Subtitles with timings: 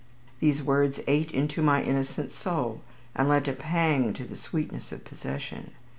[0.39, 2.81] These words ate into my innocent soul,
[3.15, 5.73] and lent a pang to the sweetness of possession.